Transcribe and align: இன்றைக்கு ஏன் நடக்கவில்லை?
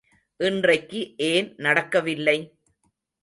இன்றைக்கு 0.39 1.13
ஏன் 1.27 1.53
நடக்கவில்லை? 1.57 2.37